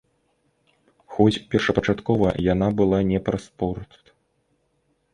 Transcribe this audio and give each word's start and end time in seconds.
Хоць 1.17 1.43
першапачаткова 1.51 2.33
яна 2.53 2.73
была 2.83 3.05
не 3.13 3.23
пра 3.31 3.37
спорт. 3.49 3.91